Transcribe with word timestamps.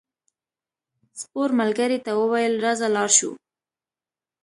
سپور 1.19 1.49
ملګري 1.59 1.99
ته 2.05 2.11
وویل 2.21 2.53
راځه 2.65 2.87
لاړ 2.95 3.09
شو. 3.17 3.31